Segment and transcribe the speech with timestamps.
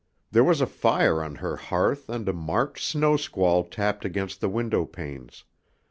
[0.31, 4.49] There was a fire on her hearth and a March snow squall tapped against the
[4.49, 5.43] window panes.